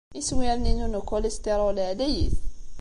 [0.19, 2.35] Iswiren-inu n ukulistiṛul ɛlayit.